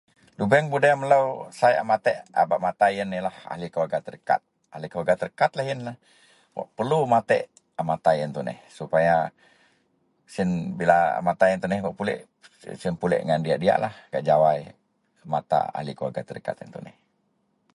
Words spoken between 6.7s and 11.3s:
perlu matek a matai iyen tuneh supaya siyen bila a